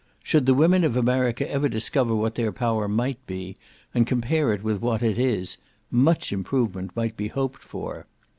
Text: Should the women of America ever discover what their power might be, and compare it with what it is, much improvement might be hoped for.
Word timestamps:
Should 0.23 0.47
the 0.47 0.55
women 0.55 0.83
of 0.83 0.97
America 0.97 1.47
ever 1.47 1.69
discover 1.69 2.15
what 2.15 2.33
their 2.33 2.51
power 2.51 2.87
might 2.87 3.23
be, 3.27 3.55
and 3.93 4.07
compare 4.07 4.51
it 4.51 4.63
with 4.63 4.81
what 4.81 5.03
it 5.03 5.19
is, 5.19 5.59
much 5.91 6.33
improvement 6.33 6.95
might 6.95 7.15
be 7.15 7.27
hoped 7.27 7.61
for. 7.61 8.07